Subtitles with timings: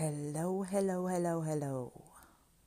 [0.00, 1.92] Hello, hello, hello, hello.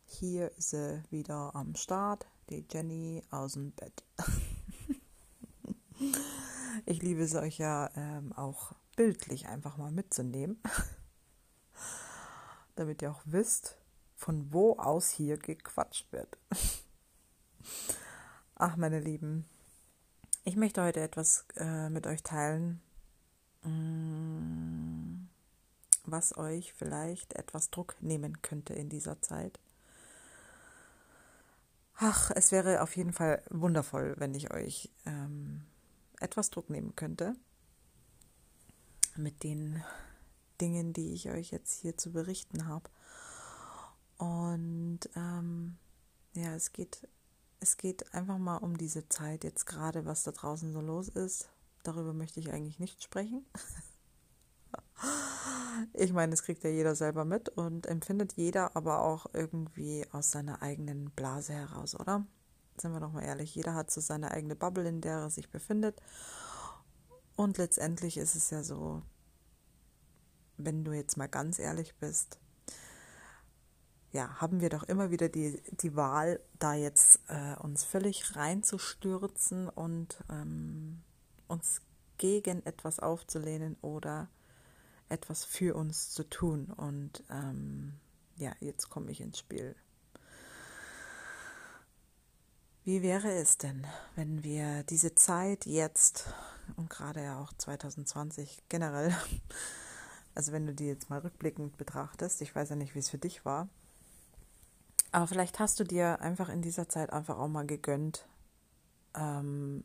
[0.06, 4.04] Hier ist sie wieder am Start, die Jenny aus dem Bett.
[6.86, 10.62] ich liebe es euch ja ähm, auch bildlich einfach mal mitzunehmen,
[12.76, 13.78] damit ihr auch wisst,
[14.18, 16.38] von wo aus hier gequatscht wird.
[18.56, 19.46] Ach, meine Lieben,
[20.44, 22.82] ich möchte heute etwas äh, mit euch teilen.
[23.64, 25.01] Mm
[26.12, 29.60] was euch vielleicht etwas Druck nehmen könnte in dieser Zeit.
[31.96, 35.64] Ach, es wäre auf jeden Fall wundervoll, wenn ich euch ähm,
[36.20, 37.36] etwas Druck nehmen könnte
[39.16, 39.84] mit den
[40.60, 42.90] Dingen, die ich euch jetzt hier zu berichten habe.
[44.18, 45.78] Und ähm,
[46.34, 47.08] ja, es geht,
[47.60, 51.50] es geht einfach mal um diese Zeit jetzt gerade, was da draußen so los ist.
[51.84, 53.46] Darüber möchte ich eigentlich nicht sprechen.
[55.94, 60.32] Ich meine, es kriegt ja jeder selber mit und empfindet jeder aber auch irgendwie aus
[60.32, 62.26] seiner eigenen Blase heraus, oder?
[62.78, 65.50] Sind wir doch mal ehrlich, jeder hat so seine eigene Bubble, in der er sich
[65.50, 66.02] befindet.
[67.36, 69.02] Und letztendlich ist es ja so,
[70.58, 72.40] wenn du jetzt mal ganz ehrlich bist,
[74.12, 79.70] ja, haben wir doch immer wieder die, die Wahl, da jetzt äh, uns völlig reinzustürzen
[79.70, 81.02] und ähm,
[81.48, 81.82] uns
[82.18, 84.30] gegen etwas aufzulehnen oder
[85.12, 86.66] etwas für uns zu tun.
[86.66, 87.94] Und ähm,
[88.38, 89.76] ja, jetzt komme ich ins Spiel.
[92.84, 96.34] Wie wäre es denn, wenn wir diese Zeit jetzt
[96.78, 99.16] und gerade ja auch 2020 generell,
[100.36, 103.20] also wenn du die jetzt mal rückblickend betrachtest, ich weiß ja nicht, wie es für
[103.20, 103.70] dich war,
[105.12, 108.26] aber vielleicht hast du dir einfach in dieser Zeit einfach auch mal gegönnt,
[109.14, 109.84] ähm,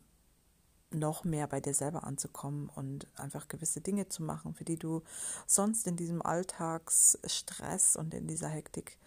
[0.90, 5.02] noch mehr bei dir selber anzukommen und einfach gewisse Dinge zu machen, für die du
[5.46, 8.98] sonst in diesem Alltagsstress und in dieser Hektik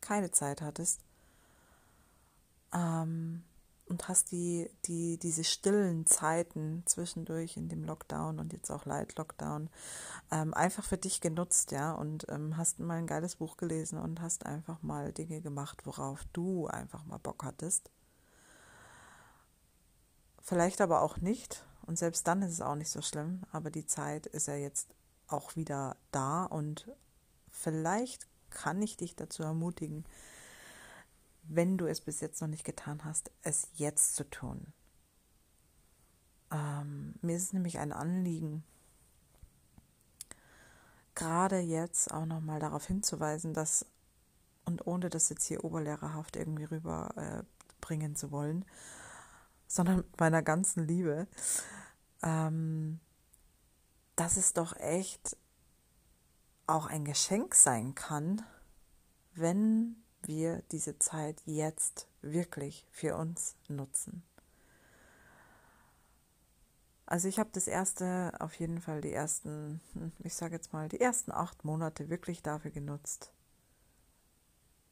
[0.00, 1.00] keine Zeit hattest.
[2.72, 3.44] Ähm,
[3.86, 9.16] und hast die, die, diese stillen Zeiten zwischendurch in dem Lockdown und jetzt auch Light
[9.16, 9.70] Lockdown
[10.30, 14.20] ähm, einfach für dich genutzt, ja, und ähm, hast mal ein geiles Buch gelesen und
[14.20, 17.90] hast einfach mal Dinge gemacht, worauf du einfach mal Bock hattest
[20.48, 21.62] Vielleicht aber auch nicht.
[21.84, 23.42] Und selbst dann ist es auch nicht so schlimm.
[23.52, 24.88] Aber die Zeit ist ja jetzt
[25.26, 26.44] auch wieder da.
[26.44, 26.90] Und
[27.50, 30.06] vielleicht kann ich dich dazu ermutigen,
[31.42, 34.72] wenn du es bis jetzt noch nicht getan hast, es jetzt zu tun.
[36.50, 38.64] Ähm, mir ist es nämlich ein Anliegen,
[41.14, 43.84] gerade jetzt auch nochmal darauf hinzuweisen, dass,
[44.64, 48.64] und ohne das jetzt hier oberlehrerhaft irgendwie rüberbringen äh, zu wollen,
[49.68, 51.28] sondern meiner ganzen Liebe,
[52.22, 52.98] ähm,
[54.16, 55.36] dass es doch echt
[56.66, 58.42] auch ein Geschenk sein kann,
[59.34, 64.24] wenn wir diese Zeit jetzt wirklich für uns nutzen.
[67.06, 69.80] Also ich habe das erste, auf jeden Fall die ersten,
[70.18, 73.32] ich sage jetzt mal, die ersten acht Monate wirklich dafür genutzt,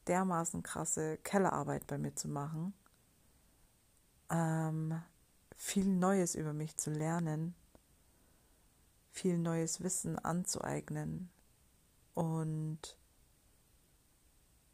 [0.07, 2.73] dermaßen krasse Kellerarbeit bei mir zu machen
[4.29, 5.01] ähm,
[5.55, 7.55] viel Neues über mich zu lernen,
[9.11, 11.29] viel neues Wissen anzueignen
[12.13, 12.97] und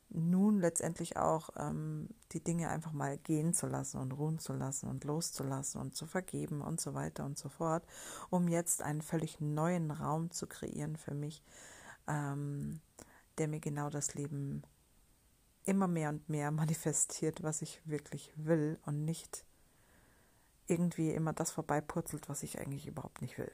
[0.09, 4.87] nun letztendlich auch ähm, die Dinge einfach mal gehen zu lassen und ruhen zu lassen
[4.87, 7.83] und loszulassen und zu vergeben und so weiter und so fort,
[8.29, 11.43] um jetzt einen völlig neuen Raum zu kreieren für mich,
[12.07, 12.79] ähm,
[13.39, 14.61] der mir genau das Leben
[15.65, 19.45] immer mehr und mehr manifestiert, was ich wirklich will und nicht
[20.67, 23.51] irgendwie immer das vorbeipurzelt, was ich eigentlich überhaupt nicht will.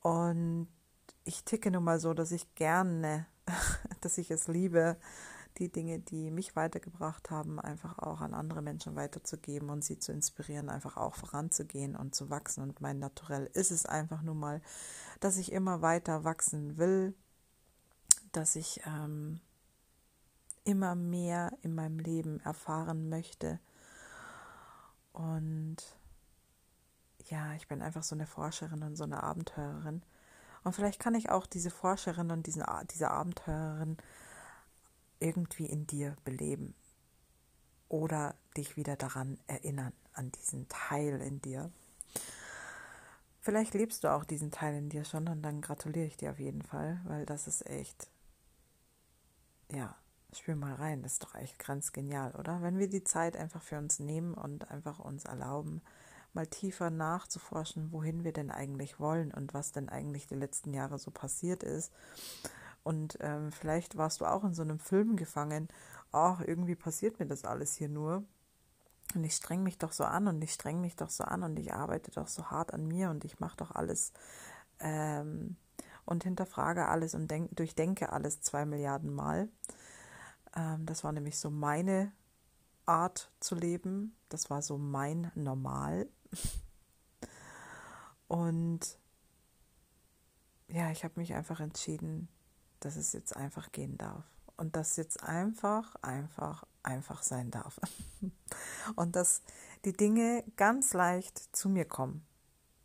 [0.00, 0.68] Und
[1.24, 3.26] ich ticke nun mal so, dass ich gerne,
[4.00, 4.96] dass ich es liebe,
[5.58, 10.10] die Dinge, die mich weitergebracht haben, einfach auch an andere Menschen weiterzugeben und sie zu
[10.10, 12.62] inspirieren, einfach auch voranzugehen und zu wachsen.
[12.62, 14.62] Und mein Naturell ist es einfach nun mal,
[15.20, 17.14] dass ich immer weiter wachsen will,
[18.32, 19.40] dass ich ähm,
[20.64, 23.60] immer mehr in meinem Leben erfahren möchte.
[25.12, 25.76] Und
[27.26, 30.02] ja, ich bin einfach so eine Forscherin und so eine Abenteurerin.
[30.64, 33.96] Und vielleicht kann ich auch diese Forscherin und diesen, diese Abenteurerin
[35.18, 36.74] irgendwie in dir beleben.
[37.88, 41.70] Oder dich wieder daran erinnern, an diesen Teil in dir.
[43.40, 46.38] Vielleicht lebst du auch diesen Teil in dir schon und dann gratuliere ich dir auf
[46.38, 48.08] jeden Fall, weil das ist echt,
[49.74, 49.96] ja,
[50.34, 52.62] Spür mal rein, das ist doch echt ganz genial, oder?
[52.62, 55.82] Wenn wir die Zeit einfach für uns nehmen und einfach uns erlauben,
[56.32, 60.98] mal tiefer nachzuforschen, wohin wir denn eigentlich wollen und was denn eigentlich die letzten Jahre
[60.98, 61.92] so passiert ist.
[62.82, 65.68] Und ähm, vielleicht warst du auch in so einem Film gefangen,
[66.10, 68.24] ach, irgendwie passiert mir das alles hier nur.
[69.14, 71.58] Und ich streng mich doch so an und ich streng mich doch so an und
[71.58, 74.14] ich arbeite doch so hart an mir und ich mache doch alles
[74.80, 75.56] ähm,
[76.04, 79.48] und hinterfrage alles und denk, durchdenke alles zwei Milliarden Mal.
[80.56, 82.12] Ähm, das war nämlich so meine
[82.86, 84.16] Art zu leben.
[84.28, 86.08] Das war so mein Normal.
[88.28, 88.98] Und
[90.68, 92.28] ja, ich habe mich einfach entschieden,
[92.80, 94.24] dass es jetzt einfach gehen darf.
[94.56, 97.78] Und dass jetzt einfach, einfach, einfach sein darf.
[98.96, 99.42] Und dass
[99.84, 102.26] die Dinge ganz leicht zu mir kommen.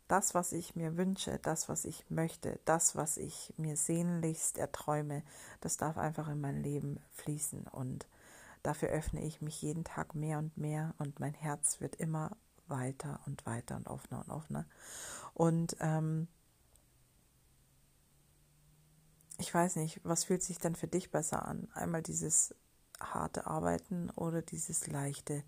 [0.08, 5.22] Das, was ich mir wünsche, das, was ich möchte, das, was ich mir sehnlichst erträume,
[5.60, 7.66] das darf einfach in mein Leben fließen.
[7.68, 8.08] Und
[8.62, 12.36] dafür öffne ich mich jeden Tag mehr und mehr und mein Herz wird immer
[12.68, 14.66] weiter und weiter und offener und offener.
[15.34, 16.26] Und ähm,
[19.38, 21.68] ich weiß nicht, was fühlt sich dann für dich besser an?
[21.74, 22.54] Einmal dieses
[23.00, 25.44] harte Arbeiten oder dieses leichte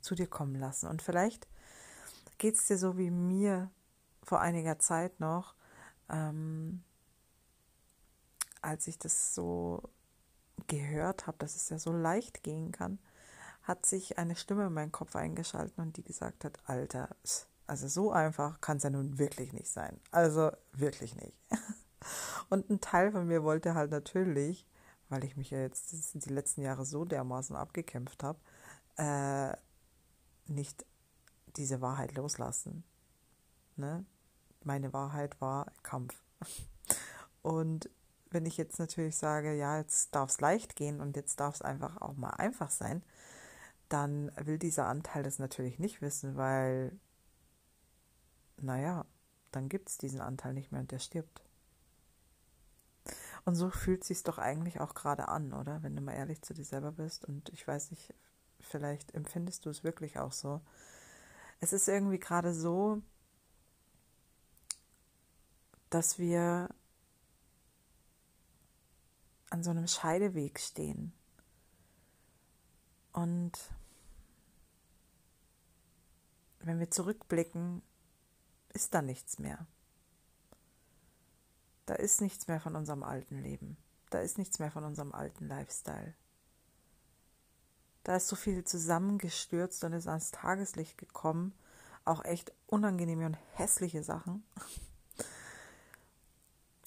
[0.00, 0.88] zu dir kommen lassen.
[0.88, 1.48] Und vielleicht
[2.38, 3.70] geht es dir so wie mir
[4.22, 5.54] vor einiger Zeit noch,
[6.08, 6.82] ähm,
[8.62, 9.82] als ich das so
[10.66, 12.98] gehört habe, dass es ja so leicht gehen kann,
[13.62, 17.08] hat sich eine Stimme in meinen Kopf eingeschaltet und die gesagt hat, Alter,
[17.66, 20.00] also so einfach kann es ja nun wirklich nicht sein.
[20.10, 21.36] Also wirklich nicht.
[22.48, 24.66] Und ein Teil von mir wollte halt natürlich,
[25.08, 28.40] weil ich mich ja jetzt die letzten Jahre so dermaßen abgekämpft habe,
[28.96, 29.56] äh,
[30.50, 30.84] nicht
[31.56, 32.82] diese Wahrheit loslassen.
[33.80, 34.04] Ne?
[34.62, 36.22] Meine Wahrheit war Kampf.
[37.42, 37.90] Und
[38.30, 41.62] wenn ich jetzt natürlich sage, ja, jetzt darf es leicht gehen und jetzt darf es
[41.62, 43.02] einfach auch mal einfach sein,
[43.88, 46.96] dann will dieser Anteil das natürlich nicht wissen, weil,
[48.58, 49.04] naja,
[49.50, 51.42] dann gibt es diesen Anteil nicht mehr und der stirbt.
[53.44, 55.82] Und so fühlt sich doch eigentlich auch gerade an, oder?
[55.82, 57.24] Wenn du mal ehrlich zu dir selber bist.
[57.24, 58.14] Und ich weiß nicht,
[58.60, 60.60] vielleicht empfindest du es wirklich auch so.
[61.58, 63.02] Es ist irgendwie gerade so,
[65.90, 66.68] dass wir
[69.50, 71.12] an so einem Scheideweg stehen.
[73.12, 73.52] Und
[76.60, 77.82] wenn wir zurückblicken,
[78.72, 79.66] ist da nichts mehr.
[81.86, 83.76] Da ist nichts mehr von unserem alten Leben.
[84.10, 86.14] Da ist nichts mehr von unserem alten Lifestyle.
[88.04, 91.52] Da ist so viel zusammengestürzt und ist ans Tageslicht gekommen.
[92.04, 94.44] Auch echt unangenehme und hässliche Sachen,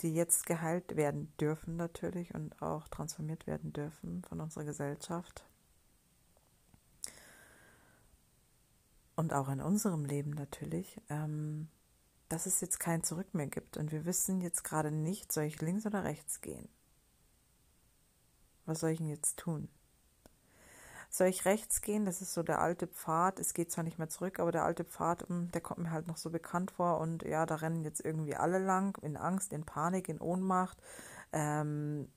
[0.04, 5.46] die jetzt geheilt werden dürfen natürlich und auch transformiert werden dürfen von unserer Gesellschaft.
[9.16, 11.00] Und auch in unserem Leben natürlich.
[11.10, 11.70] Ähm,
[12.34, 15.62] dass es jetzt kein Zurück mehr gibt und wir wissen jetzt gerade nicht, soll ich
[15.62, 16.68] links oder rechts gehen?
[18.66, 19.70] Was soll ich denn jetzt tun?
[21.16, 22.06] Soll ich rechts gehen?
[22.06, 23.40] Das ist so der alte Pfad.
[23.40, 26.08] Es geht zwar nicht mehr zurück, aber der alte Pfad, hm, der kommt mir halt
[26.08, 27.00] noch so bekannt vor.
[27.00, 30.82] Und ja, da rennen jetzt irgendwie alle lang, in Angst, in Panik, in Ohnmacht.
[31.32, 32.08] Ähm,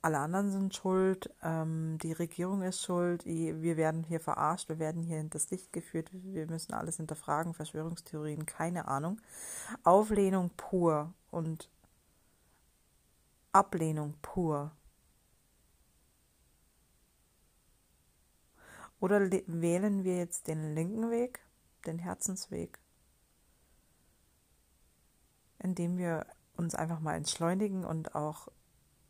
[0.00, 5.02] alle anderen sind schuld, ähm, die Regierung ist schuld, wir werden hier verarscht, wir werden
[5.02, 9.20] hier hinters Licht geführt, wir müssen alles hinterfragen, Verschwörungstheorien, keine Ahnung.
[9.82, 11.68] Auflehnung pur und
[13.52, 14.72] Ablehnung pur.
[19.04, 21.40] Oder wählen wir jetzt den linken Weg,
[21.84, 22.78] den Herzensweg,
[25.58, 26.24] indem wir
[26.56, 28.48] uns einfach mal entschleunigen und auch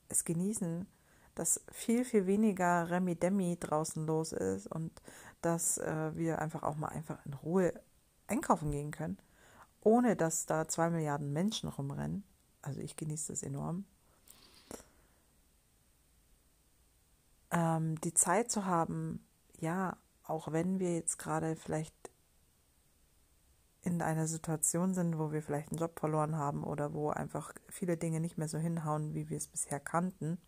[0.09, 0.89] es genießen,
[1.37, 4.91] dass viel, viel weniger Remi-Demi draußen los ist und
[5.43, 7.73] dass äh, wir einfach auch mal einfach in Ruhe
[8.27, 9.19] einkaufen gehen können,
[9.81, 12.25] ohne dass da zwei Milliarden Menschen rumrennen.
[12.63, 13.85] Also ich genieße das enorm.
[17.53, 19.25] Ähm, die Zeit zu haben,
[19.65, 21.95] ja, auch wenn wir jetzt gerade vielleicht
[23.81, 27.97] in einer Situation sind, wo wir vielleicht einen Job verloren haben oder wo einfach viele
[27.97, 30.39] Dinge nicht mehr so hinhauen, wie wir es bisher kannten,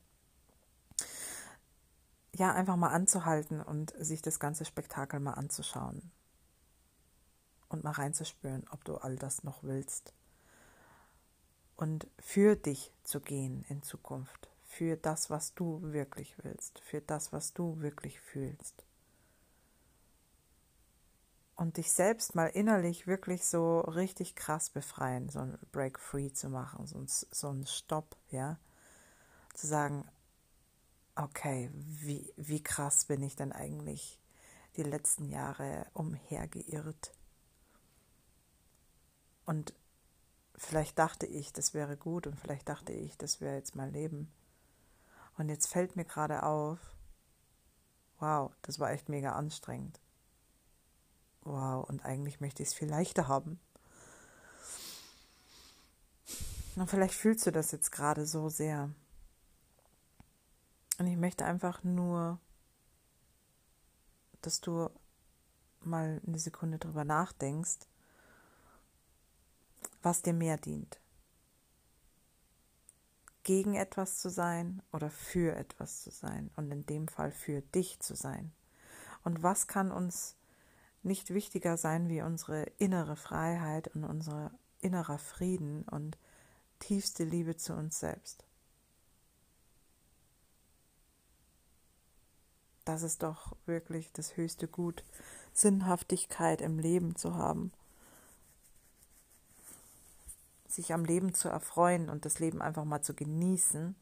[2.35, 6.11] ja, einfach mal anzuhalten und sich das ganze Spektakel mal anzuschauen
[7.68, 10.12] und mal reinzuspüren, ob du all das noch willst.
[11.76, 17.32] Und für dich zu gehen in Zukunft, für das, was du wirklich willst, für das,
[17.32, 18.86] was du wirklich fühlst
[21.56, 26.48] und dich selbst mal innerlich wirklich so richtig krass befreien, so ein Break Free zu
[26.48, 28.58] machen, so ein, so ein Stopp, ja,
[29.54, 30.06] zu sagen,
[31.14, 34.20] okay, wie, wie krass bin ich denn eigentlich
[34.76, 37.12] die letzten Jahre umhergeirrt
[39.46, 39.72] Und
[40.56, 44.30] vielleicht dachte ich, das wäre gut und vielleicht dachte ich, das wäre jetzt mein Leben.
[45.38, 46.78] Und jetzt fällt mir gerade auf,
[48.18, 50.00] wow, das war echt mega anstrengend.
[51.47, 53.61] Wow, und eigentlich möchte ich es viel leichter haben.
[56.75, 58.91] Und vielleicht fühlst du das jetzt gerade so sehr.
[60.99, 62.41] Und ich möchte einfach nur,
[64.43, 64.91] dass du
[65.83, 67.87] mal eine Sekunde drüber nachdenkst,
[70.03, 70.99] was dir mehr dient.
[73.45, 78.00] Gegen etwas zu sein oder für etwas zu sein und in dem Fall für dich
[78.00, 78.53] zu sein.
[79.23, 80.36] Und was kann uns
[81.06, 86.18] nicht wichtiger sein wie unsere innere Freiheit und unser innerer Frieden und
[86.78, 88.44] tiefste Liebe zu uns selbst.
[92.84, 95.02] Das ist doch wirklich das höchste Gut,
[95.52, 97.72] Sinnhaftigkeit im Leben zu haben,
[100.68, 103.96] sich am Leben zu erfreuen und das Leben einfach mal zu genießen,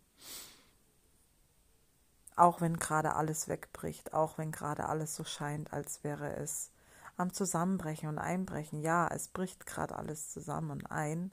[2.36, 6.70] auch wenn gerade alles wegbricht, auch wenn gerade alles so scheint, als wäre es
[7.16, 8.80] am Zusammenbrechen und Einbrechen.
[8.80, 11.30] Ja, es bricht gerade alles zusammen und ein.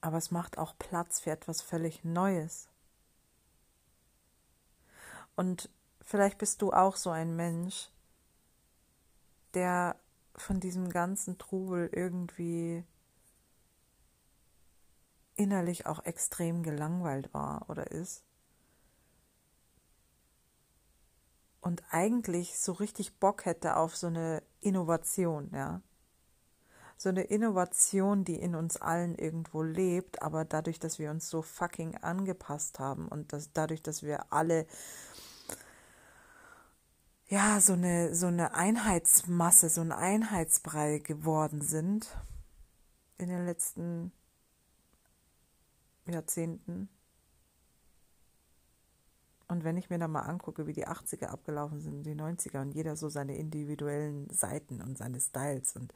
[0.00, 2.68] Aber es macht auch Platz für etwas völlig Neues.
[5.34, 5.70] Und
[6.00, 7.90] vielleicht bist du auch so ein Mensch,
[9.54, 9.96] der
[10.34, 12.84] von diesem ganzen Trubel irgendwie
[15.34, 18.27] innerlich auch extrem gelangweilt war oder ist.
[21.60, 25.82] Und eigentlich so richtig Bock hätte auf so eine Innovation, ja.
[26.96, 31.42] So eine Innovation, die in uns allen irgendwo lebt, aber dadurch, dass wir uns so
[31.42, 34.66] fucking angepasst haben und dass, dadurch, dass wir alle
[37.28, 42.08] ja, so eine, so eine Einheitsmasse, so ein Einheitsbrei geworden sind
[43.18, 44.12] in den letzten
[46.06, 46.88] Jahrzehnten.
[49.48, 52.72] Und wenn ich mir dann mal angucke, wie die 80er abgelaufen sind, die 90er und
[52.72, 55.92] jeder so seine individuellen Seiten und seine Styles und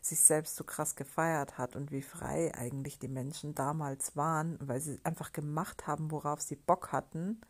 [0.00, 4.80] sich selbst so krass gefeiert hat und wie frei eigentlich die Menschen damals waren, weil
[4.80, 7.40] sie einfach gemacht haben, worauf sie Bock hatten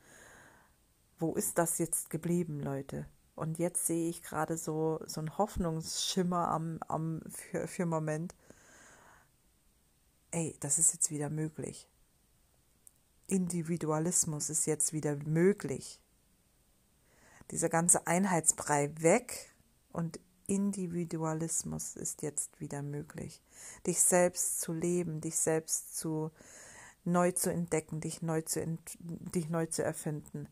[1.22, 3.06] wo ist das jetzt geblieben, Leute?
[3.34, 8.34] Und jetzt sehe ich gerade so, so einen Hoffnungsschimmer am, am, für, für Moment.
[10.32, 11.88] Ey, das ist jetzt wieder möglich.
[13.32, 16.00] Individualismus ist jetzt wieder möglich.
[17.50, 19.54] Dieser ganze Einheitsbrei weg
[19.92, 23.42] und Individualismus ist jetzt wieder möglich.
[23.86, 26.30] Dich selbst zu leben, dich selbst zu
[27.04, 30.48] neu zu entdecken, dich neu zu, dich neu zu erfinden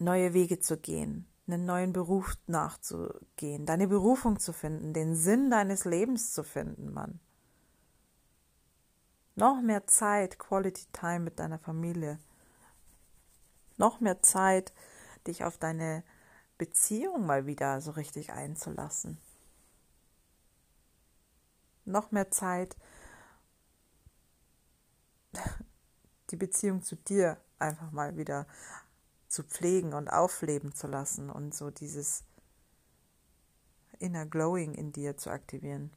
[0.00, 5.84] neue Wege zu gehen, einen neuen Beruf nachzugehen, deine Berufung zu finden, den Sinn deines
[5.84, 7.20] Lebens zu finden, Mann.
[9.36, 12.18] Noch mehr Zeit, Quality Time mit deiner Familie.
[13.76, 14.72] Noch mehr Zeit,
[15.26, 16.04] dich auf deine
[16.58, 19.18] Beziehung mal wieder so richtig einzulassen.
[21.86, 22.76] Noch mehr Zeit,
[26.30, 28.46] die Beziehung zu dir einfach mal wieder
[29.28, 32.24] zu pflegen und aufleben zu lassen und so dieses
[33.98, 35.90] inner Glowing in dir zu aktivieren.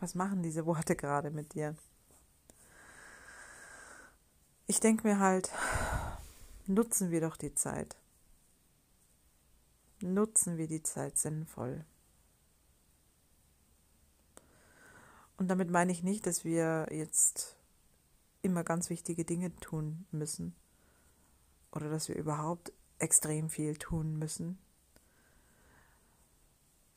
[0.00, 1.76] Was machen diese Worte gerade mit dir?
[4.66, 5.50] Ich denke mir halt,
[6.66, 7.96] nutzen wir doch die Zeit.
[10.00, 11.84] Nutzen wir die Zeit sinnvoll.
[15.38, 17.56] Und damit meine ich nicht, dass wir jetzt
[18.42, 20.54] immer ganz wichtige Dinge tun müssen
[21.72, 24.58] oder dass wir überhaupt extrem viel tun müssen.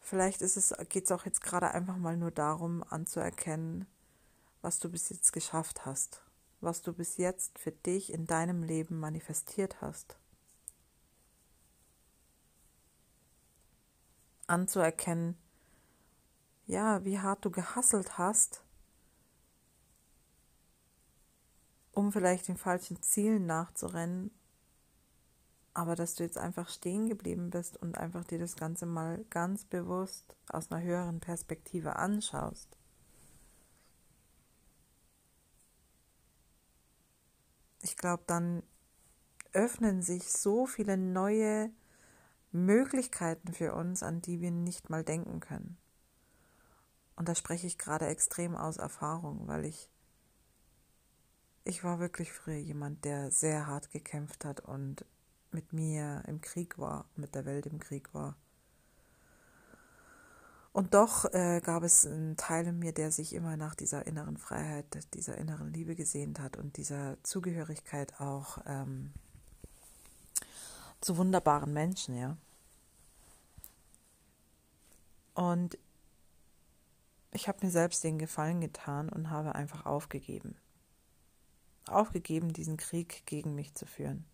[0.02, 3.86] Vielleicht geht es auch jetzt gerade einfach mal nur darum, anzuerkennen,
[4.62, 6.22] was du bis jetzt geschafft hast,
[6.60, 10.18] was du bis jetzt für dich in deinem Leben manifestiert hast.
[14.48, 15.38] Anzuerkennen,
[16.66, 18.66] ja, wie hart du gehasselt hast,
[21.94, 24.32] um vielleicht den falschen Zielen nachzurennen,
[25.74, 29.66] aber dass du jetzt einfach stehen geblieben bist und einfach dir das Ganze mal ganz
[29.66, 32.78] bewusst aus einer höheren Perspektive anschaust.
[37.82, 38.64] Ich glaube, dann
[39.54, 41.72] öffnen sich so viele neue
[42.52, 45.78] Möglichkeiten für uns, an die wir nicht mal denken können.
[47.16, 49.90] Und da spreche ich gerade extrem aus Erfahrung, weil ich
[51.64, 55.06] ich war wirklich früher jemand, der sehr hart gekämpft hat und
[55.54, 58.36] mit mir im Krieg war, mit der Welt im Krieg war.
[60.74, 64.38] Und doch äh, gab es einen Teil in mir, der sich immer nach dieser inneren
[64.38, 69.12] Freiheit, dieser inneren Liebe gesehnt hat und dieser Zugehörigkeit auch ähm,
[71.02, 72.38] zu wunderbaren Menschen, ja.
[75.34, 75.78] Und
[77.32, 80.56] ich habe mir selbst den Gefallen getan und habe einfach aufgegeben.
[81.88, 84.26] Aufgegeben, diesen Krieg gegen mich zu führen.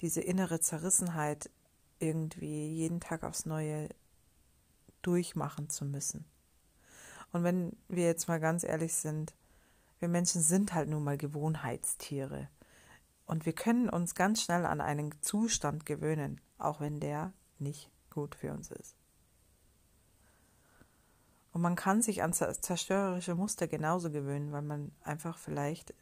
[0.00, 1.50] Diese innere Zerrissenheit
[1.98, 3.88] irgendwie jeden Tag aufs Neue
[5.02, 6.24] durchmachen zu müssen.
[7.32, 9.34] Und wenn wir jetzt mal ganz ehrlich sind,
[9.98, 12.48] wir Menschen sind halt nun mal Gewohnheitstiere.
[13.26, 18.34] Und wir können uns ganz schnell an einen Zustand gewöhnen, auch wenn der nicht gut
[18.34, 18.96] für uns ist.
[21.52, 25.92] Und man kann sich an zerstörerische Muster genauso gewöhnen, weil man einfach vielleicht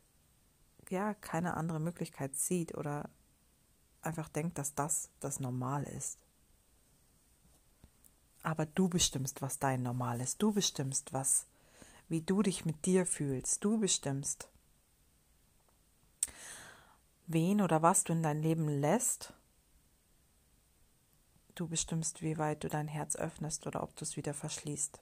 [0.91, 3.09] ja keine andere Möglichkeit sieht oder
[4.07, 6.19] einfach denkt, dass das das Normal ist.
[8.43, 10.41] Aber du bestimmst, was dein Normal ist.
[10.41, 11.47] Du bestimmst, was,
[12.09, 13.65] wie du dich mit dir fühlst.
[13.65, 14.49] Du bestimmst,
[17.27, 19.33] wen oder was du in dein Leben lässt.
[21.57, 25.01] Du bestimmst, wie weit du dein Herz öffnest oder ob du es wieder verschließt.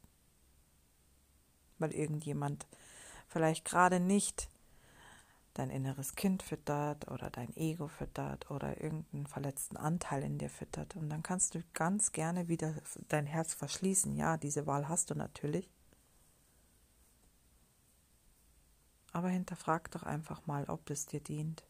[1.79, 2.67] Weil irgendjemand
[3.29, 4.49] vielleicht gerade nicht
[5.55, 10.97] dein inneres Kind füttert oder dein Ego füttert oder irgendeinen verletzten Anteil in dir füttert.
[10.97, 12.75] Und dann kannst du ganz gerne wieder
[13.09, 14.17] dein Herz verschließen.
[14.17, 15.71] Ja, diese Wahl hast du natürlich.
[19.13, 21.65] Aber hinterfrag doch einfach mal, ob es dir dient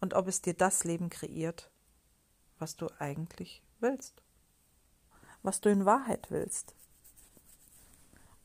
[0.00, 1.70] und ob es dir das Leben kreiert,
[2.58, 4.22] was du eigentlich willst,
[5.42, 6.74] was du in Wahrheit willst.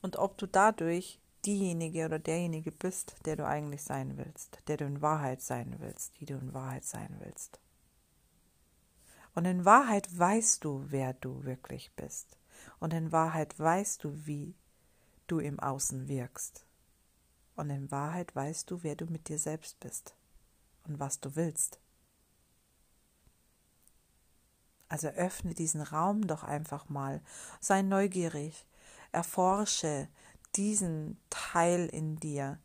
[0.02, 4.86] Und ob du dadurch diejenige oder derjenige bist, der du eigentlich sein willst, der du
[4.86, 7.60] in Wahrheit sein willst, die du in Wahrheit sein willst.
[9.36, 12.38] Und in Wahrheit weißt du, wer du wirklich bist.
[12.80, 14.56] Und in Wahrheit weißt du, wie
[15.28, 16.66] du im Außen wirkst.
[17.56, 20.16] Und in Wahrheit weißt du, wer du mit dir selbst bist
[20.86, 21.80] und was du willst.
[24.90, 27.22] Also öffne diesen Raum doch einfach mal,
[27.60, 28.68] sei neugierig,
[29.12, 30.08] erforsche
[30.56, 32.60] diesen Teil in dir,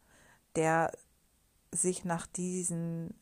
[0.56, 0.92] der
[1.72, 3.14] sich nach diesen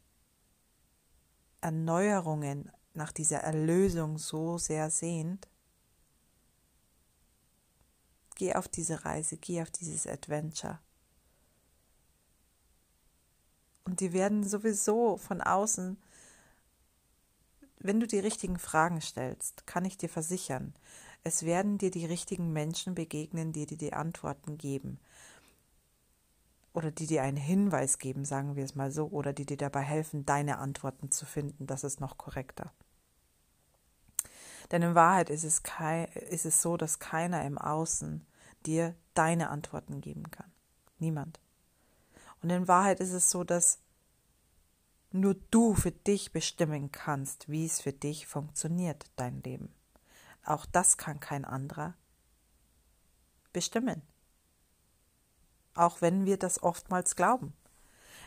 [1.60, 5.48] Erneuerungen, nach dieser Erlösung so sehr sehnt.
[8.36, 10.78] Geh auf diese Reise, geh auf dieses Adventure.
[13.84, 15.96] Und die werden sowieso von außen,
[17.78, 20.74] wenn du die richtigen Fragen stellst, kann ich dir versichern,
[21.26, 25.00] es werden dir die richtigen Menschen begegnen, die dir die Antworten geben.
[26.72, 29.80] Oder die dir einen Hinweis geben, sagen wir es mal so, oder die dir dabei
[29.80, 31.66] helfen, deine Antworten zu finden.
[31.66, 32.72] Das ist noch korrekter.
[34.70, 35.62] Denn in Wahrheit ist es,
[36.30, 38.24] ist es so, dass keiner im Außen
[38.64, 40.52] dir deine Antworten geben kann.
[41.00, 41.40] Niemand.
[42.40, 43.80] Und in Wahrheit ist es so, dass
[45.10, 49.75] nur du für dich bestimmen kannst, wie es für dich funktioniert, dein Leben.
[50.46, 51.94] Auch das kann kein anderer
[53.52, 54.02] bestimmen.
[55.74, 57.52] Auch wenn wir das oftmals glauben.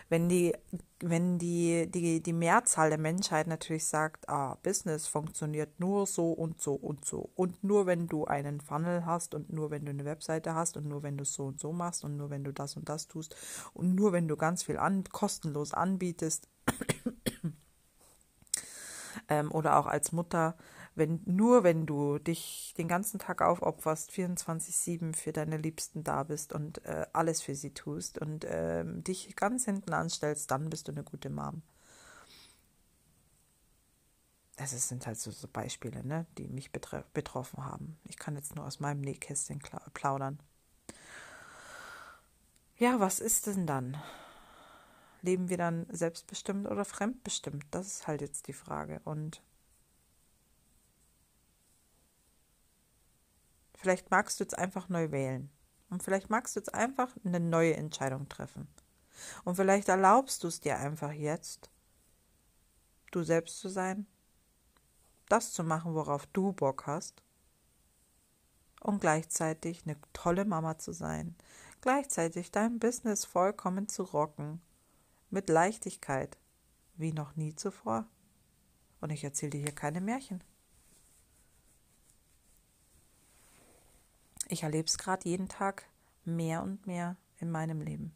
[0.10, 0.54] Wenn die,
[1.00, 6.62] wenn die, die, die Mehrzahl der Menschheit natürlich sagt, ah, Business funktioniert nur so und
[6.62, 7.30] so und so.
[7.36, 10.88] Und nur wenn du einen Funnel hast und nur wenn du eine Webseite hast und
[10.88, 13.36] nur wenn du so und so machst und nur wenn du das und das tust
[13.74, 16.50] und nur wenn du ganz viel an, kostenlos anbietest
[19.30, 20.58] ähm, oder auch als Mutter
[21.00, 26.54] wenn nur wenn du dich den ganzen Tag aufopferst, 24/7 für deine Liebsten da bist
[26.54, 30.92] und äh, alles für sie tust und äh, dich ganz hinten anstellst, dann bist du
[30.92, 31.64] eine gute Mom.
[34.58, 37.98] Das sind halt so, so Beispiele, ne, die mich betroffen haben.
[38.04, 39.62] Ich kann jetzt nur aus meinem Nähkästchen
[39.94, 40.38] plaudern.
[42.76, 43.98] Ja, was ist denn dann?
[45.22, 47.66] Leben wir dann selbstbestimmt oder fremdbestimmt?
[47.72, 49.02] Das ist halt jetzt die Frage.
[49.06, 49.42] Und
[53.80, 55.50] Vielleicht magst du jetzt einfach neu wählen.
[55.90, 58.68] Und vielleicht magst du jetzt einfach eine neue Entscheidung treffen.
[59.46, 61.70] Und vielleicht erlaubst du es dir einfach jetzt,
[63.12, 64.06] du selbst zu sein,
[65.30, 67.24] das zu machen, worauf du Bock hast.
[68.82, 71.38] Und gleichzeitig eine tolle Mama zu sein.
[71.80, 74.62] Gleichzeitig dein Business vollkommen zu rocken.
[75.30, 76.38] Mit Leichtigkeit.
[76.98, 78.08] Wie noch nie zuvor.
[79.00, 80.44] Und ich erzähle dir hier keine Märchen.
[84.50, 85.88] Ich erlebe es gerade jeden Tag
[86.26, 88.14] mehr und mehr in meinem Leben.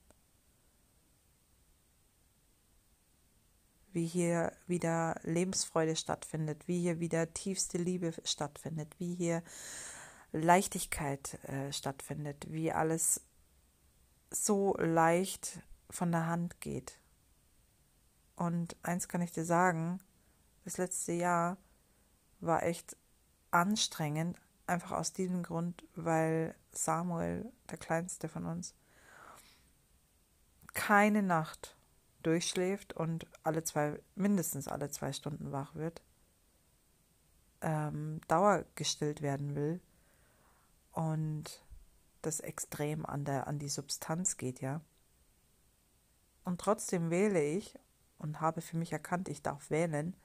[3.94, 9.44] wie hier wieder Lebensfreude stattfindet, wie hier wieder tiefste Liebe stattfindet, wie hier
[10.32, 13.22] Leichtigkeit äh, stattfindet, wie alles
[14.32, 17.00] so leicht von der Hand geht.
[18.36, 20.00] Und eins kann ich dir sagen,
[20.66, 21.58] das letzte Jahr
[22.40, 22.98] war echt
[23.52, 28.76] anstrengend, einfach aus diesem Grund, weil Samuel, der kleinste von uns,
[30.74, 31.76] keine Nacht
[32.24, 36.02] durchschläft und alle zwei, mindestens alle zwei Stunden wach wird,
[37.62, 39.82] ähm, dauergestillt werden will
[40.92, 41.64] und
[42.22, 44.82] das extrem an, der, an die Substanz geht, ja.
[46.46, 47.78] Und trotzdem wähle ich
[48.18, 50.16] und habe für mich erkannt, ich darf wählen,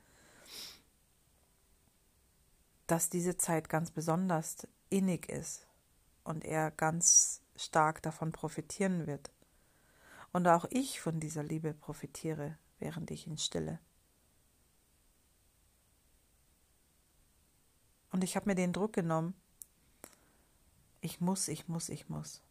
[2.89, 5.69] dass diese Zeit ganz besonders innig ist
[6.25, 9.31] und er ganz stark davon profitieren wird.
[10.33, 13.79] Und auch ich von dieser Liebe profitiere, während ich ihn stille.
[18.11, 19.35] Und ich habe mir den Druck genommen,
[21.01, 22.43] ich muss, ich muss, ich muss.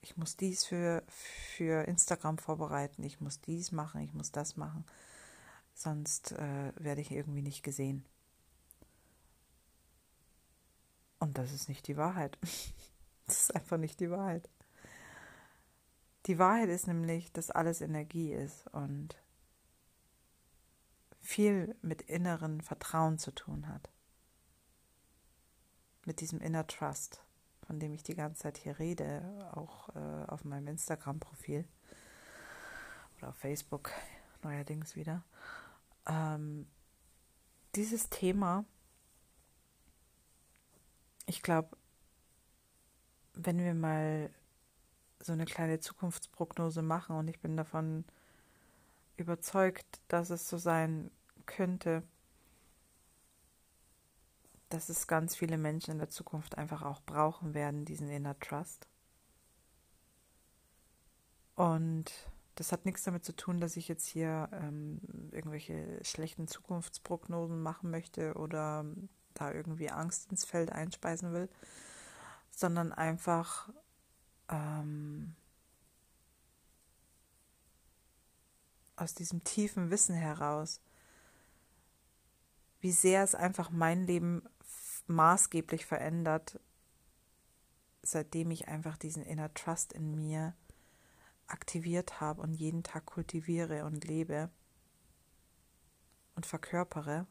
[0.00, 4.86] Ich muss dies für, für Instagram vorbereiten, ich muss dies machen, ich muss das machen,
[5.74, 8.06] sonst äh, werde ich irgendwie nicht gesehen.
[11.18, 12.38] Und das ist nicht die Wahrheit.
[13.28, 14.48] Das ist einfach nicht die Wahrheit.
[16.26, 19.20] Die Wahrheit ist nämlich, dass alles Energie ist und
[21.20, 23.90] viel mit inneren Vertrauen zu tun hat
[26.06, 27.22] mit diesem Inner Trust,
[27.66, 31.66] von dem ich die ganze Zeit hier rede, auch äh, auf meinem Instagram-Profil
[33.18, 33.90] oder auf Facebook
[34.42, 35.24] neuerdings wieder.
[36.06, 36.66] Ähm,
[37.74, 38.64] dieses Thema,
[41.26, 41.76] ich glaube,
[43.34, 44.30] wenn wir mal
[45.20, 48.04] so eine kleine Zukunftsprognose machen und ich bin davon
[49.16, 51.10] überzeugt, dass es so sein
[51.46, 52.02] könnte,
[54.68, 58.86] dass es ganz viele Menschen in der Zukunft einfach auch brauchen werden, diesen Inner Trust.
[61.54, 62.12] Und
[62.56, 67.90] das hat nichts damit zu tun, dass ich jetzt hier ähm, irgendwelche schlechten Zukunftsprognosen machen
[67.90, 68.84] möchte oder
[69.40, 71.48] da irgendwie Angst ins Feld einspeisen will,
[72.50, 73.68] sondern einfach
[74.48, 75.34] ähm,
[78.96, 80.80] aus diesem tiefen Wissen heraus,
[82.80, 84.42] wie sehr es einfach mein Leben
[85.06, 86.60] maßgeblich verändert,
[88.02, 90.54] seitdem ich einfach diesen Inner Trust in mir
[91.46, 94.50] aktiviert habe und jeden Tag kultiviere und lebe
[96.34, 97.26] und verkörpere.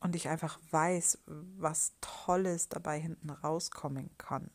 [0.00, 4.50] Und ich einfach weiß, was Tolles dabei hinten rauskommen kann.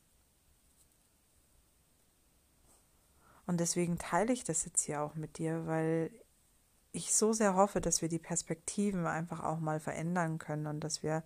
[3.45, 6.11] Und deswegen teile ich das jetzt hier auch mit dir, weil
[6.93, 11.03] ich so sehr hoffe, dass wir die Perspektiven einfach auch mal verändern können und dass
[11.03, 11.23] wir,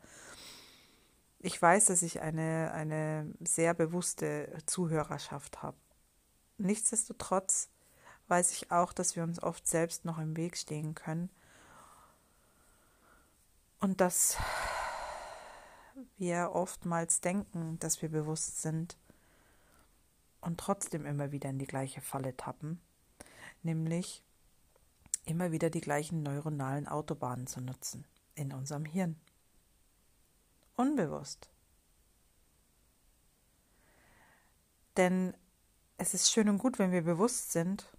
[1.39, 5.77] ich weiß, dass ich eine, eine sehr bewusste Zuhörerschaft habe.
[6.57, 7.69] Nichtsdestotrotz
[8.29, 11.29] weiß ich auch, dass wir uns oft selbst noch im Weg stehen können
[13.79, 14.37] und dass
[16.17, 18.97] wir oftmals denken, dass wir bewusst sind
[20.41, 22.81] und trotzdem immer wieder in die gleiche Falle tappen,
[23.63, 24.23] nämlich
[25.25, 29.19] immer wieder die gleichen neuronalen Autobahnen zu nutzen in unserem Hirn.
[30.75, 31.49] Unbewusst.
[34.95, 35.35] Denn
[35.97, 37.91] es ist schön und gut, wenn wir bewusst sind,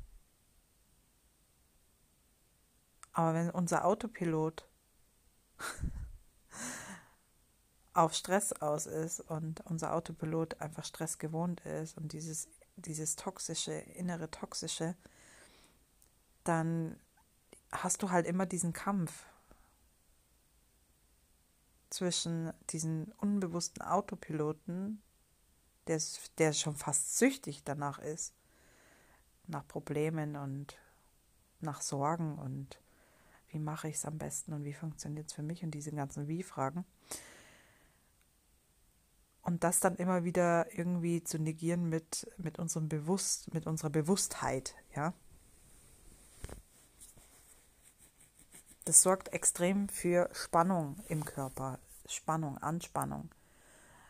[3.12, 4.68] aber wenn unser Autopilot
[7.94, 13.72] auf Stress aus ist und unser Autopilot einfach Stress gewohnt ist und dieses, dieses toxische,
[13.72, 14.96] innere toxische,
[16.44, 16.98] dann
[17.72, 19.26] hast du halt immer diesen Kampf
[21.90, 25.02] zwischen diesen unbewussten Autopiloten,
[25.86, 26.00] der,
[26.38, 28.34] der schon fast süchtig danach ist,
[29.46, 30.76] nach Problemen und
[31.60, 32.78] nach Sorgen und
[33.50, 36.28] wie mache ich es am besten und wie funktioniert es für mich und diese ganzen
[36.28, 36.84] Wie-Fragen.
[39.42, 44.74] Und das dann immer wieder irgendwie zu negieren mit, mit unserem Bewusst, mit unserer Bewusstheit,
[44.94, 45.14] ja.
[48.84, 51.78] Das sorgt extrem für Spannung im Körper.
[52.06, 53.30] Spannung, Anspannung,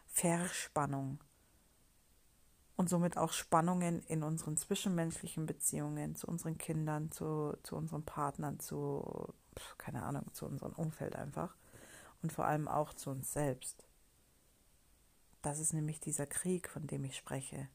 [0.07, 1.18] Verspannung
[2.78, 8.60] und somit auch Spannungen in unseren zwischenmenschlichen Beziehungen zu unseren Kindern, zu, zu unseren Partnern,
[8.60, 9.34] zu,
[9.78, 11.56] keine Ahnung, zu unserem Umfeld einfach
[12.22, 13.84] und vor allem auch zu uns selbst.
[15.42, 17.68] Das ist nämlich dieser Krieg, von dem ich spreche.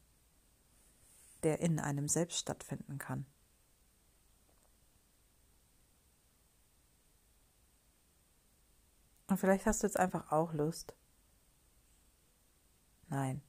[1.44, 3.26] der in einem selbst stattfinden kann.
[9.26, 10.94] Und vielleicht hast du jetzt einfach auch Lust.
[13.08, 13.42] Nein.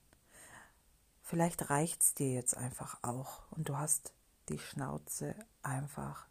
[1.27, 4.13] Vielleicht reicht es dir jetzt einfach auch und du hast
[4.47, 5.33] die Schnauze
[5.63, 6.27] einfach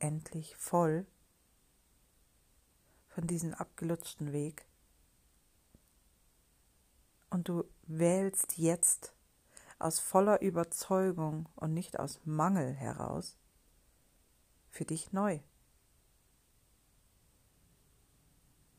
[0.00, 1.06] endlich voll
[3.06, 4.66] von diesem abgelutschten Weg.
[7.30, 9.14] Und du wählst jetzt
[9.78, 13.36] aus voller Überzeugung und nicht aus Mangel heraus
[14.70, 15.38] für dich neu.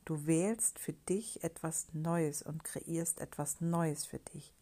[0.04, 4.54] Du wählst für dich etwas Neues und kreierst etwas Neues für dich.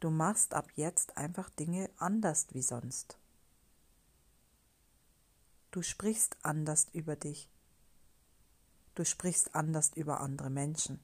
[0.00, 3.18] Du machst ab jetzt einfach Dinge anders wie sonst.
[5.70, 7.50] Du sprichst anders über dich.
[8.94, 11.00] Du sprichst anders über andere Menschen.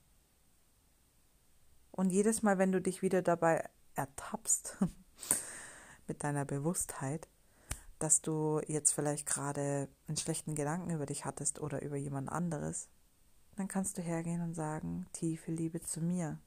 [1.93, 4.79] Und jedes Mal, wenn du dich wieder dabei ertappst,
[6.09, 7.29] mit deiner Bewusstheit,
[7.99, 12.89] dass du jetzt vielleicht gerade einen schlechten Gedanken über dich hattest oder über jemand anderes,
[13.57, 16.39] dann kannst du hergehen und sagen, tiefe Liebe zu mir.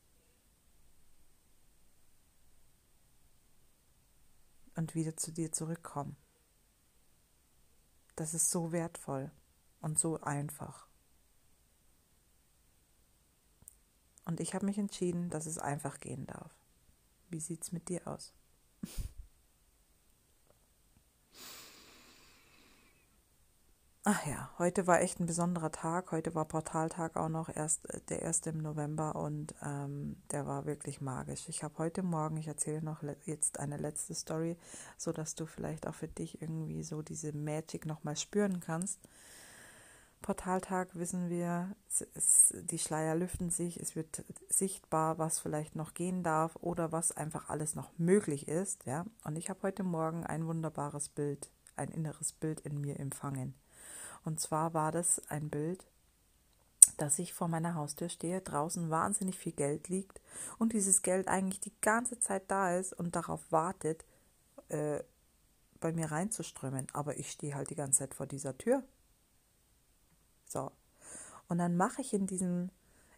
[4.79, 6.15] Und wieder zu dir zurückkommen.
[8.15, 9.29] Das ist so wertvoll
[9.81, 10.87] und so einfach.
[14.23, 16.55] Und ich habe mich entschieden, dass es einfach gehen darf.
[17.27, 18.31] Wie sieht es mit dir aus?
[24.11, 26.11] Ach ja, heute war echt ein besonderer Tag.
[26.11, 30.65] Heute war Portaltag auch noch, erst äh, der erste im November und ähm, der war
[30.65, 31.47] wirklich magisch.
[31.47, 34.57] Ich habe heute Morgen, ich erzähle noch jetzt eine letzte Story,
[34.97, 38.99] so dass du vielleicht auch für dich irgendwie so diese Magic nochmal spüren kannst.
[40.23, 41.75] Portaltag wissen wir,
[42.15, 47.11] es, die Schleier lüften sich, es wird sichtbar, was vielleicht noch gehen darf oder was
[47.11, 49.05] einfach alles noch möglich ist, ja.
[49.23, 53.53] Und ich habe heute Morgen ein wunderbares Bild, ein inneres Bild in mir empfangen.
[54.23, 55.85] Und zwar war das ein Bild,
[56.97, 60.21] dass ich vor meiner Haustür stehe, draußen wahnsinnig viel Geld liegt
[60.57, 64.05] und dieses Geld eigentlich die ganze Zeit da ist und darauf wartet,
[64.69, 65.03] äh,
[65.79, 66.87] bei mir reinzuströmen.
[66.93, 68.83] Aber ich stehe halt die ganze Zeit vor dieser Tür.
[70.45, 70.71] So.
[71.47, 72.69] Und dann mache ich in diesem,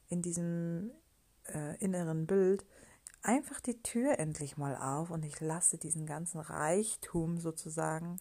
[0.07, 0.91] in diesem
[1.47, 2.65] äh, inneren Bild
[3.23, 8.19] einfach die Tür endlich mal auf und ich lasse diesen ganzen Reichtum sozusagen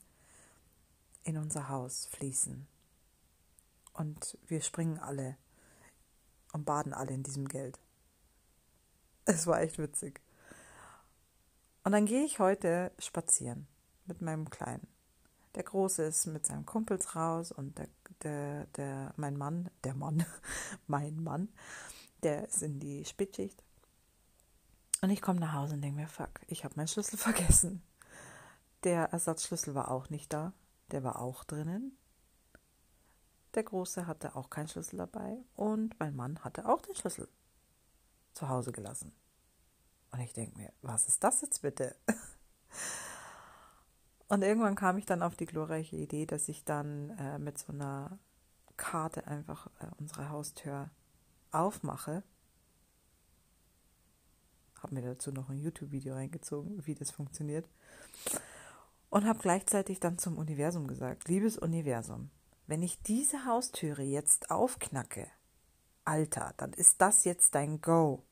[1.25, 2.67] in unser Haus fließen.
[3.93, 5.37] Und wir springen alle
[6.53, 7.79] und baden alle in diesem Geld.
[9.25, 10.21] Es war echt witzig.
[11.85, 13.67] Und dann gehe ich heute spazieren
[14.07, 14.87] mit meinem Kleinen.
[15.55, 17.89] Der Große ist mit seinen Kumpels raus und der,
[18.23, 20.25] der, der, mein Mann, der Mann,
[20.87, 21.49] mein Mann,
[22.23, 23.63] der ist in die Spätschicht.
[25.03, 27.83] Und ich komme nach Hause und denke mir, fuck, ich habe meinen Schlüssel vergessen.
[28.85, 30.53] Der Ersatzschlüssel war auch nicht da
[30.91, 31.97] der war auch drinnen.
[33.55, 37.29] Der Große hatte auch keinen Schlüssel dabei und mein Mann hatte auch den Schlüssel
[38.33, 39.13] zu Hause gelassen.
[40.13, 41.97] Und ich denke mir, was ist das jetzt bitte?
[44.29, 47.73] Und irgendwann kam ich dann auf die glorreiche Idee, dass ich dann äh, mit so
[47.73, 48.17] einer
[48.77, 50.91] Karte einfach äh, unsere Haustür
[51.51, 52.23] aufmache.
[54.81, 57.69] Habe mir dazu noch ein YouTube-Video reingezogen, wie das funktioniert
[59.11, 62.31] und habe gleichzeitig dann zum Universum gesagt, liebes Universum,
[62.67, 65.27] wenn ich diese Haustüre jetzt aufknacke,
[66.05, 68.25] Alter, dann ist das jetzt dein Go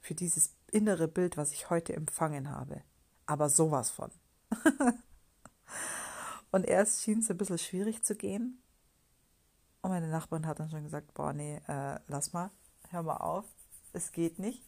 [0.00, 2.82] für dieses innere Bild, was ich heute empfangen habe.
[3.26, 4.10] Aber sowas von.
[6.50, 8.62] und erst schien es ein bisschen schwierig zu gehen.
[9.82, 12.50] Und meine Nachbarin hat dann schon gesagt, boah, nee, äh, lass mal,
[12.90, 13.44] hör mal auf,
[13.92, 14.64] es geht nicht.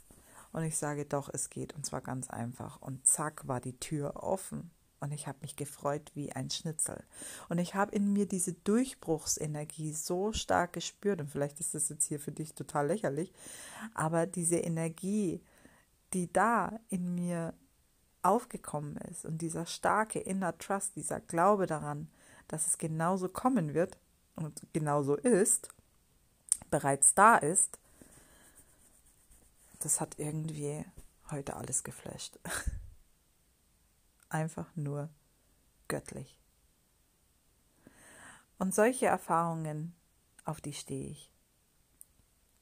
[0.53, 2.81] Und ich sage doch, es geht, und zwar ganz einfach.
[2.81, 4.70] Und zack war die Tür offen.
[5.03, 7.03] Und ich habe mich gefreut wie ein Schnitzel.
[7.49, 11.21] Und ich habe in mir diese Durchbruchsenergie so stark gespürt.
[11.21, 13.33] Und vielleicht ist das jetzt hier für dich total lächerlich.
[13.95, 15.43] Aber diese Energie,
[16.12, 17.53] die da in mir
[18.23, 22.09] aufgekommen ist und dieser starke Inner Trust, dieser Glaube daran,
[22.47, 23.99] dass es genauso kommen wird
[24.37, 25.69] und genauso ist,
[26.71, 27.81] bereits da ist,
[29.81, 30.85] das hat irgendwie
[31.33, 32.38] heute alles geflasht.
[34.33, 35.11] einfach nur
[35.88, 36.40] göttlich.
[38.59, 39.95] Und solche Erfahrungen,
[40.45, 41.33] auf die stehe ich.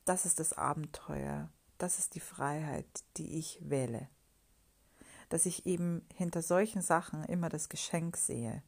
[0.04, 4.08] Das ist das Abenteuer, das ist die Freiheit, die ich wähle.
[5.28, 8.62] Dass ich eben hinter solchen Sachen immer das Geschenk sehe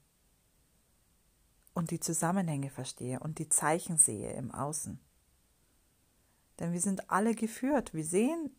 [1.74, 5.00] und die Zusammenhänge verstehe und die Zeichen sehe im Außen.
[6.58, 8.54] Denn wir sind alle geführt, wir sehen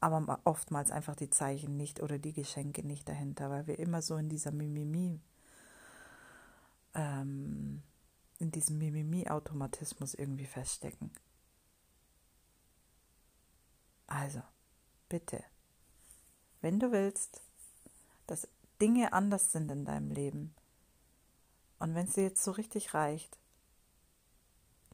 [0.00, 4.16] aber oftmals einfach die Zeichen nicht oder die Geschenke nicht dahinter, weil wir immer so
[4.16, 5.20] in dieser Mimimi,
[6.94, 7.82] ähm,
[8.38, 11.10] in diesem Mimimi-Automatismus irgendwie feststecken.
[14.06, 14.42] Also,
[15.08, 15.42] bitte,
[16.60, 17.42] wenn du willst,
[18.26, 18.48] dass
[18.80, 20.54] Dinge anders sind in deinem Leben
[21.78, 23.36] und wenn es dir jetzt so richtig reicht,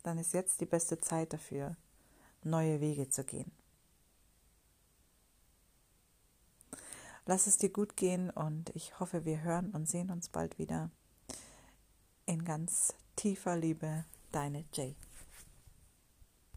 [0.03, 1.77] dann ist jetzt die beste Zeit dafür,
[2.43, 3.53] neue Wege zu gehen.
[7.27, 10.91] Lass es dir gut gehen und ich hoffe, wir hören und sehen uns bald wieder.
[12.27, 14.95] In ganz tiefer Liebe, deine Jay.